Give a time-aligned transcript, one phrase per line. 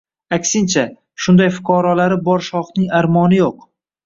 [0.35, 0.85] –Aksincha,
[1.25, 3.63] shunday fuqarolari bor shohning armoni yo‘q.